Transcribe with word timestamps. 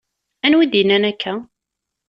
Anwa 0.45 0.63
i 0.63 0.67
d-yennan 0.67 1.03
akka? 1.11 1.33